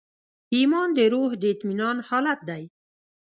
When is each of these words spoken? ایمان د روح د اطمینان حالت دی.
ایمان 0.55 0.89
د 0.97 0.99
روح 1.13 1.29
د 1.41 1.43
اطمینان 1.53 1.97
حالت 2.09 2.39
دی. 2.49 2.63